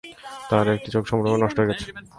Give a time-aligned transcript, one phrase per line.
[0.49, 1.85] তাঁর একটি চোখ সম্পূর্ণভাবে নষ্ট হয়ে গেছে।